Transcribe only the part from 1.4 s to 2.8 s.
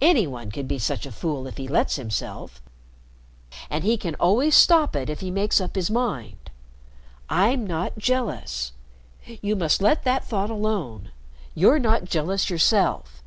if he lets himself.